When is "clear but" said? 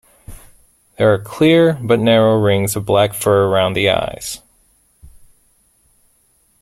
1.19-1.99